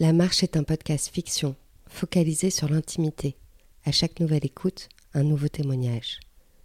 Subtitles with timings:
[0.00, 1.56] La Marche est un podcast fiction,
[1.88, 3.36] focalisé sur l'intimité.
[3.84, 6.20] À chaque nouvelle écoute, un nouveau témoignage.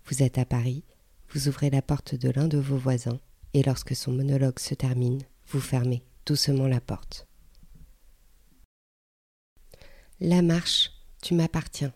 [0.05, 0.83] Vous êtes à Paris,
[1.31, 3.19] vous ouvrez la porte de l'un de vos voisins,
[3.55, 7.25] et lorsque son monologue se termine, vous fermez doucement la porte.
[10.19, 10.91] La marche,
[11.23, 11.93] tu m'appartiens.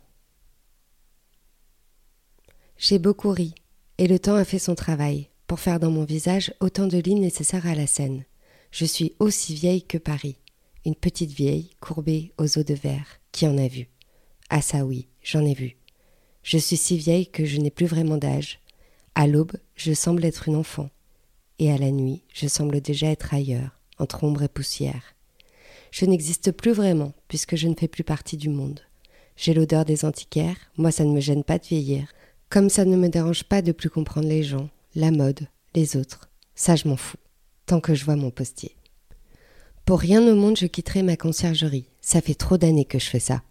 [2.79, 3.53] J'ai beaucoup ri,
[3.99, 7.21] et le temps a fait son travail, pour faire dans mon visage autant de lignes
[7.21, 8.25] nécessaires à la scène.
[8.71, 10.37] Je suis aussi vieille que Paris
[10.87, 13.89] une petite vieille courbée aux os de verre, qui en a vu?
[14.49, 15.75] Ah ça oui, j'en ai vu.
[16.43, 18.61] Je suis si vieille que je n'ai plus vraiment d'âge.
[19.13, 20.89] À l'aube, je semble être une enfant,
[21.59, 25.03] et à la nuit, je semble déjà être ailleurs, entre ombre et poussière.
[25.91, 28.79] Je n'existe plus vraiment, puisque je ne fais plus partie du monde.
[29.35, 32.13] J'ai l'odeur des antiquaires, moi ça ne me gêne pas de vieillir,
[32.49, 36.29] comme ça ne me dérange pas de plus comprendre les gens, la mode, les autres.
[36.55, 37.17] Ça je m'en fous,
[37.65, 38.73] tant que je vois mon postier.
[39.87, 41.87] Pour rien au monde je quitterai ma conciergerie.
[42.01, 43.41] Ça fait trop d'années que je fais ça.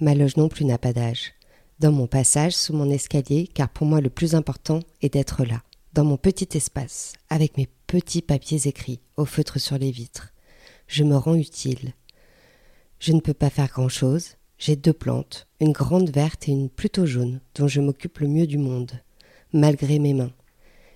[0.00, 1.34] Ma loge non plus n'a pas d'âge.
[1.80, 5.62] Dans mon passage, sous mon escalier, car pour moi le plus important est d'être là,
[5.92, 10.32] dans mon petit espace, avec mes petits papiers écrits, au feutre sur les vitres.
[10.86, 11.92] Je me rends utile.
[12.98, 14.36] Je ne peux pas faire grand-chose.
[14.56, 18.46] J'ai deux plantes, une grande verte et une plutôt jaune, dont je m'occupe le mieux
[18.46, 18.92] du monde,
[19.52, 20.32] malgré mes mains.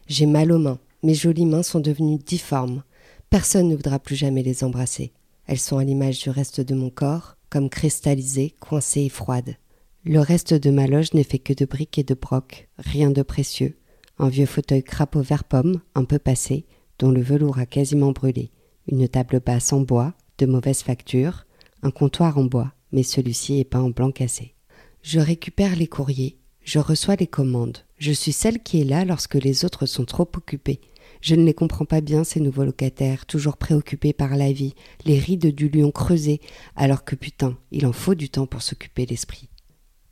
[0.06, 2.82] J'ai mal aux mains, mes jolies mains sont devenues difformes,
[3.30, 5.12] Personne ne voudra plus jamais les embrasser.
[5.46, 9.56] Elles sont à l'image du reste de mon corps, comme cristallisées, coincées et froides.
[10.04, 13.22] Le reste de ma loge n'est fait que de briques et de brocs, rien de
[13.22, 13.76] précieux.
[14.18, 16.64] Un vieux fauteuil crapaud vert pomme, un peu passé,
[16.98, 18.50] dont le velours a quasiment brûlé.
[18.90, 21.46] Une table basse en bois, de mauvaise facture,
[21.82, 24.54] un comptoir en bois, mais celui-ci est peint en blanc cassé.
[25.02, 27.78] Je récupère les courriers, je reçois les commandes.
[27.98, 30.80] Je suis celle qui est là lorsque les autres sont trop occupés.
[31.20, 35.18] Je ne les comprends pas bien, ces nouveaux locataires, toujours préoccupés par la vie, les
[35.18, 36.40] rides du lion creusées,
[36.76, 39.48] alors que putain, il en faut du temps pour s'occuper l'esprit.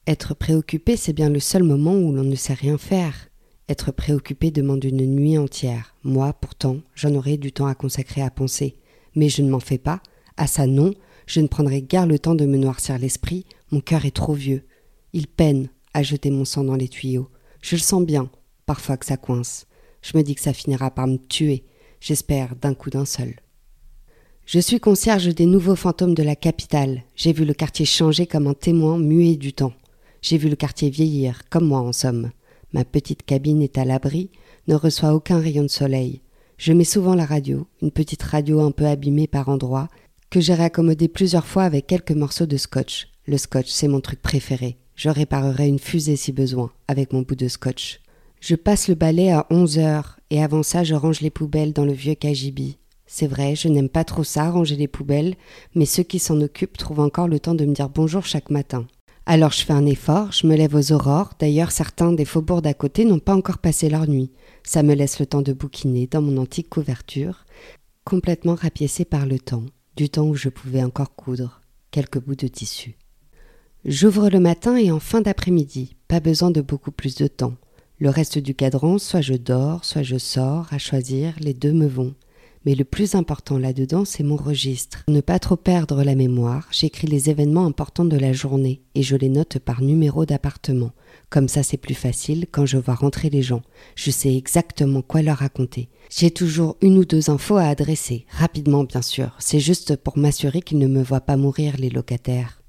[0.07, 3.29] Être préoccupé, c'est bien le seul moment où l'on ne sait rien faire.
[3.69, 5.95] Être préoccupé demande une nuit entière.
[6.05, 8.77] Moi, pourtant, j'en aurais du temps à consacrer à penser.
[9.15, 10.03] Mais je ne m'en fais pas.
[10.37, 10.93] À ça, non,
[11.27, 13.47] je ne prendrai guère le temps de me noircir l'esprit.
[13.71, 14.65] Mon cœur est trop vieux.
[15.15, 17.31] Il peine à jeter mon sang dans les tuyaux.
[17.63, 18.29] Je le sens bien,
[18.67, 19.67] parfois que ça coince.
[20.05, 21.65] Je me dis que ça finira par me tuer,
[21.99, 23.37] j'espère d'un coup d'un seul.
[24.45, 27.05] Je suis concierge des nouveaux fantômes de la capitale.
[27.17, 29.73] J'ai vu le quartier changer comme un témoin muet du temps.
[30.21, 32.33] J'ai vu le quartier vieillir, comme moi en somme.
[32.75, 34.31] Ma petite cabine est à l'abri,
[34.69, 36.21] ne reçoit aucun rayon de soleil.
[36.59, 39.89] Je mets souvent la radio, une petite radio un peu abîmée par endroits,
[40.29, 43.09] que j'ai raccommodée plusieurs fois avec quelques morceaux de scotch.
[43.27, 44.77] Le scotch, c'est mon truc préféré.
[44.97, 48.01] Je réparerai une fusée si besoin, avec mon bout de scotch.
[48.47, 51.87] Je passe le balai à onze heures, et avant ça je range les poubelles dans
[51.87, 52.77] le vieux cagibi.
[53.07, 55.37] C'est vrai, je n'aime pas trop ça, ranger les poubelles,
[55.75, 58.87] mais ceux qui s'en occupent trouvent encore le temps de me dire bonjour chaque matin.
[59.25, 62.75] Alors je fais un effort, je me lève aux aurores, d'ailleurs certains des faubourgs d'à
[62.75, 64.31] côté n'ont pas encore passé leur nuit.
[64.63, 67.47] Ça me laisse le temps de bouquiner dans mon antique couverture,
[68.05, 69.65] complètement rapiécée par le temps,
[69.97, 72.99] du temps où je pouvais encore coudre quelques bouts de tissu.
[73.87, 77.55] J'ouvre le matin et en fin d'après-midi, pas besoin de beaucoup plus de temps.
[78.05, 81.87] Le reste du cadran, soit je dors, soit je sors, à choisir, les deux me
[81.87, 82.15] vont.
[82.67, 85.05] Mais le plus important là-dedans, c'est mon registre.
[85.07, 89.03] Pour ne pas trop perdre la mémoire, j'écris les événements importants de la journée et
[89.03, 90.91] je les note par numéro d'appartement.
[91.31, 93.63] Comme ça, c'est plus facile quand je vois rentrer les gens.
[93.95, 95.89] Je sais exactement quoi leur raconter.
[96.11, 99.35] J'ai toujours une ou deux infos à adresser, rapidement bien sûr.
[99.39, 102.61] C'est juste pour m'assurer qu'ils ne me voient pas mourir, les locataires.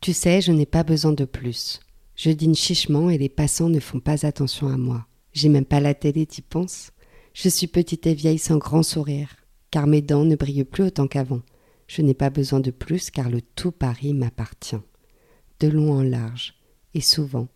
[0.00, 1.83] Tu sais, je n'ai pas besoin de plus.
[2.16, 5.06] Je dîne chichement et les passants ne font pas attention à moi.
[5.32, 6.92] J'ai même pas la télé, t'y penses
[7.32, 9.36] Je suis petite et vieille sans grand sourire,
[9.70, 11.42] car mes dents ne brillent plus autant qu'avant.
[11.88, 14.80] Je n'ai pas besoin de plus car le tout Paris m'appartient.
[15.60, 16.54] De long en large,
[16.94, 17.48] et souvent,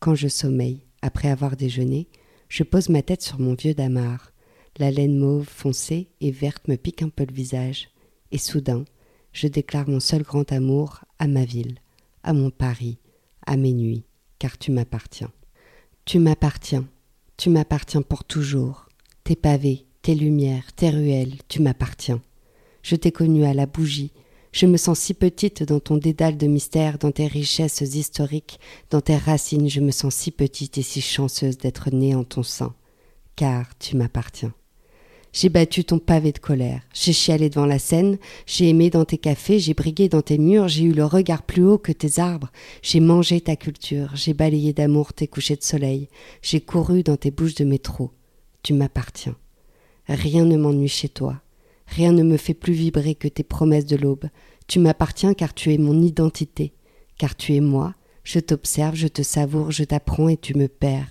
[0.00, 2.08] quand je sommeille, après avoir déjeuné,
[2.48, 4.32] je pose ma tête sur mon vieux damar.
[4.78, 7.90] La laine mauve foncée et verte me pique un peu le visage,
[8.32, 8.84] et soudain,
[9.32, 11.78] je déclare mon seul grand amour à ma ville,
[12.22, 12.98] à mon Paris,
[13.46, 14.04] à mes nuits,
[14.38, 15.32] car tu m'appartiens.
[16.04, 16.86] Tu m'appartiens,
[17.36, 18.86] tu m'appartiens pour toujours.
[19.24, 22.20] Tes pavés, tes lumières, tes ruelles, tu m'appartiens.
[22.82, 24.12] Je t'ai connue à la bougie,
[24.56, 29.02] je me sens si petite dans ton dédale de mystère, dans tes richesses historiques, dans
[29.02, 32.74] tes racines, je me sens si petite et si chanceuse d'être née en ton sein,
[33.34, 34.54] car tu m'appartiens.
[35.36, 38.16] J'ai battu ton pavé de colère, j'ai chialé devant la scène,
[38.46, 41.62] j'ai aimé dans tes cafés, j'ai brigué dans tes murs, j'ai eu le regard plus
[41.62, 42.50] haut que tes arbres,
[42.80, 46.08] j'ai mangé ta culture, j'ai balayé d'amour tes couchers de soleil,
[46.40, 48.12] j'ai couru dans tes bouches de métro.
[48.62, 49.36] Tu m'appartiens.
[50.08, 51.42] Rien ne m'ennuie chez toi.
[51.86, 54.30] Rien ne me fait plus vibrer que tes promesses de l'aube.
[54.68, 56.72] Tu m'appartiens car tu es mon identité,
[57.18, 57.94] car tu es moi.
[58.24, 61.10] Je t'observe, je te savoure, je t'apprends et tu me perds.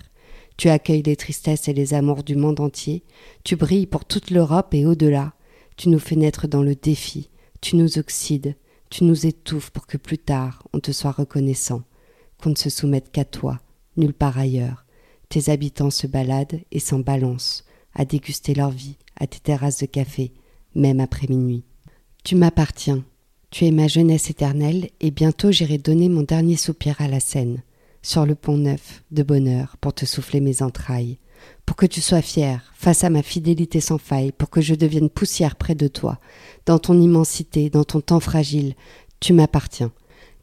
[0.56, 3.04] Tu accueilles les tristesses et les amours du monde entier.
[3.44, 5.34] Tu brilles pour toute l'Europe et au-delà.
[5.76, 7.30] Tu nous fais naître dans le défi.
[7.60, 8.56] Tu nous oxydes.
[8.88, 11.82] Tu nous étouffes pour que plus tard on te soit reconnaissant.
[12.40, 13.60] Qu'on ne se soumette qu'à toi,
[13.96, 14.84] nulle part ailleurs.
[15.28, 17.64] Tes habitants se baladent et s'en balancent,
[17.94, 20.32] à déguster leur vie, à tes terrasses de café,
[20.74, 21.64] même après minuit.
[22.24, 23.04] Tu m'appartiens.
[23.50, 27.62] Tu es ma jeunesse éternelle, et bientôt j'irai donner mon dernier soupir à la Seine,
[28.06, 31.18] sur le pont neuf, de bonheur, pour te souffler mes entrailles,
[31.66, 35.10] pour que tu sois fier, face à ma fidélité sans faille, pour que je devienne
[35.10, 36.20] poussière près de toi,
[36.66, 38.74] dans ton immensité, dans ton temps fragile,
[39.18, 39.90] tu m'appartiens,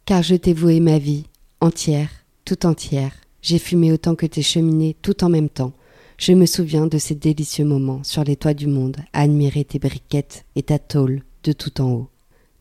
[0.03, 1.23] car je t'ai voué ma vie,
[1.61, 2.09] entière,
[2.43, 5.71] tout entière, j'ai fumé autant que tes cheminées, tout en même temps,
[6.17, 9.79] je me souviens de ces délicieux moments sur les toits du monde, à admirer tes
[9.79, 12.12] briquettes et ta tôle de tout en haut.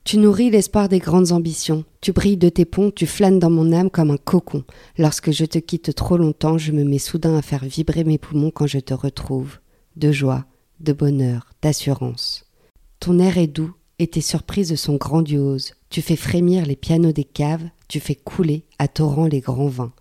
[0.04, 3.72] Tu nourris l'espoir des grandes ambitions, tu brilles de tes ponts, tu flânes dans mon
[3.72, 4.64] âme comme un cocon.
[4.99, 8.50] Lorsque je te quitte trop longtemps, je me mets soudain à faire vibrer mes poumons
[8.50, 9.58] quand je te retrouve.
[9.96, 10.44] De joie,
[10.81, 12.46] de bonheur, d'assurance.
[12.99, 15.75] Ton air est doux et tes surprises sont grandioses.
[15.88, 19.93] Tu fais frémir les pianos des caves, tu fais couler à torrent les grands vins.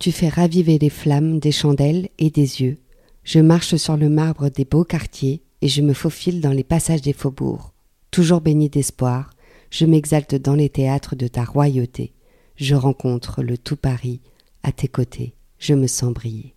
[0.00, 2.78] Tu fais raviver les flammes des chandelles et des yeux.
[3.22, 7.02] Je marche sur le marbre des beaux quartiers et je me faufile dans les passages
[7.02, 7.70] des faubourgs.
[8.10, 9.30] Toujours béni d'espoir,
[9.74, 12.12] je m'exalte dans les théâtres de ta royauté.
[12.54, 14.20] Je rencontre le tout Paris
[14.62, 15.34] à tes côtés.
[15.58, 16.54] Je me sens briller.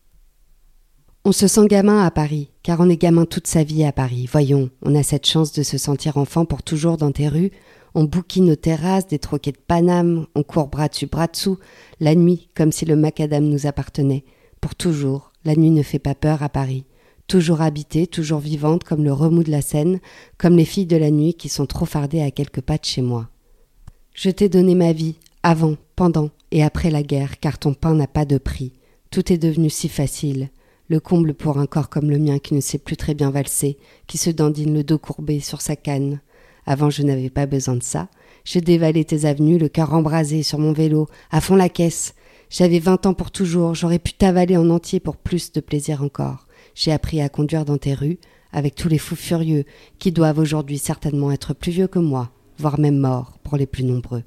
[1.26, 4.30] On se sent gamin à Paris, car on est gamin toute sa vie à Paris.
[4.32, 7.50] Voyons, on a cette chance de se sentir enfant pour toujours dans tes rues.
[7.96, 11.58] On bouquine nos terrasses, des troquets de Paname, on court bras dessus, bras dessous,
[12.00, 14.26] la nuit, comme si le macadam nous appartenait.
[14.62, 16.86] Pour toujours, la nuit ne fait pas peur à Paris
[17.28, 20.00] toujours habitée, toujours vivante comme le remous de la Seine,
[20.38, 23.02] comme les filles de la nuit qui sont trop fardées à quelques pas de chez
[23.02, 23.30] moi.
[24.14, 28.08] Je t'ai donné ma vie, avant, pendant et après la guerre, car ton pain n'a
[28.08, 28.74] pas de prix.
[29.12, 30.50] Tout est devenu si facile,
[30.90, 33.78] le comble pour un corps comme le mien qui ne sait plus très bien valser,
[34.08, 36.22] qui se dandine le dos courbé sur sa canne.
[36.66, 38.08] Avant je n'avais pas besoin de ça.
[38.44, 42.16] Je dévalais tes avenues, le cœur embrasé sur mon vélo, à fond la caisse.
[42.50, 46.47] J'avais vingt ans pour toujours, j'aurais pu t'avaler en entier pour plus de plaisir encore.
[46.78, 48.20] J'ai appris à conduire dans tes rues,
[48.52, 49.66] avec tous les fous furieux,
[49.98, 52.30] qui doivent aujourd'hui certainement être plus vieux que moi,
[52.60, 54.22] voire même morts pour les plus nombreux.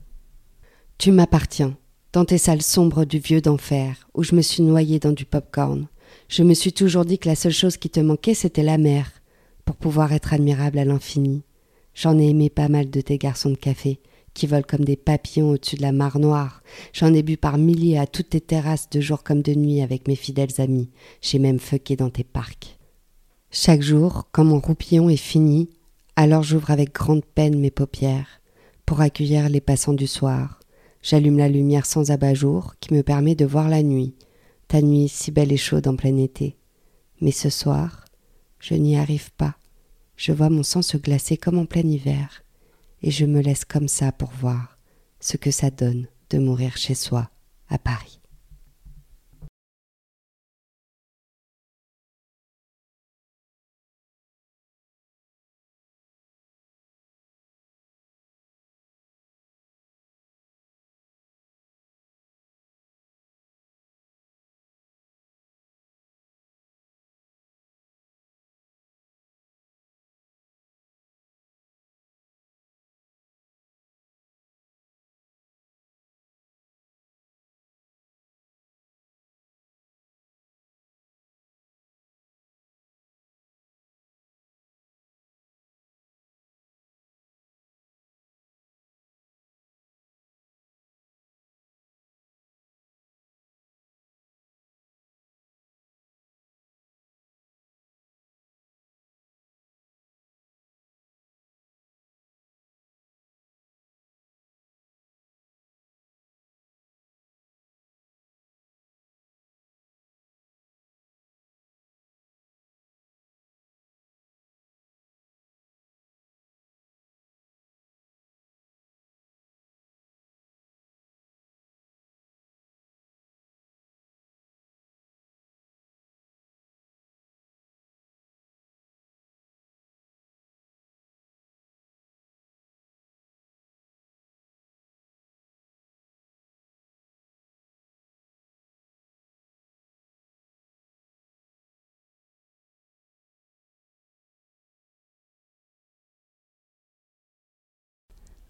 [0.98, 1.76] Tu m'appartiens,
[2.12, 5.86] dans tes salles sombres du vieux d'enfer, où je me suis noyé dans du pop-corn.
[6.28, 9.12] Je me suis toujours dit que la seule chose qui te manquait, c'était la mer,
[9.64, 11.44] pour pouvoir être admirable à l'infini.
[11.94, 14.00] J'en ai aimé pas mal de tes garçons de café,
[14.34, 16.62] qui volent comme des papillons au-dessus de la mare noire.
[16.92, 20.08] J'en ai bu par milliers à toutes tes terrasses de jour comme de nuit avec
[20.08, 20.90] mes fidèles amis.
[21.20, 22.78] J'ai même fucké dans tes parcs.
[23.50, 25.70] Chaque jour, quand mon roupillon est fini,
[26.16, 28.40] alors j'ouvre avec grande peine mes paupières
[28.86, 30.60] pour accueillir les passants du soir.
[31.02, 34.14] J'allume la lumière sans abat-jour qui me permet de voir la nuit,
[34.68, 36.56] ta nuit si belle et chaude en plein été.
[37.20, 38.04] Mais ce soir,
[38.58, 39.56] je n'y arrive pas.
[40.16, 42.44] Je vois mon sang se glacer comme en plein hiver
[43.02, 44.78] et je me laisse comme ça pour voir
[45.20, 47.30] ce que ça donne de mourir chez soi
[47.68, 48.19] à Paris.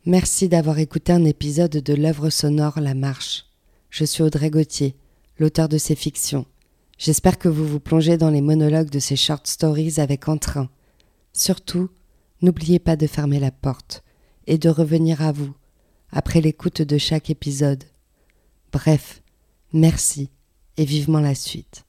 [0.07, 3.45] Merci d'avoir écouté un épisode de l'œuvre sonore La Marche.
[3.91, 4.97] Je suis Audrey Gauthier,
[5.39, 6.47] l'auteur de ces fictions.
[6.97, 10.71] J'espère que vous vous plongez dans les monologues de ces short stories avec entrain.
[11.35, 11.91] Surtout,
[12.41, 14.03] n'oubliez pas de fermer la porte
[14.47, 15.53] et de revenir à vous
[16.11, 17.85] après l'écoute de chaque épisode.
[18.73, 19.23] Bref,
[19.75, 20.31] merci
[20.79, 21.85] et vivement la suite.